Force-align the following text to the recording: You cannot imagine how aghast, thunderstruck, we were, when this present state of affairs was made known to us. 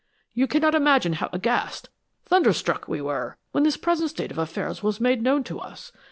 You 0.33 0.47
cannot 0.47 0.73
imagine 0.73 1.13
how 1.13 1.29
aghast, 1.31 1.89
thunderstruck, 2.25 2.87
we 2.87 3.01
were, 3.01 3.37
when 3.51 3.63
this 3.63 3.77
present 3.77 4.09
state 4.09 4.31
of 4.31 4.39
affairs 4.39 4.81
was 4.81 4.99
made 4.99 5.21
known 5.21 5.43
to 5.43 5.59
us. 5.59 5.91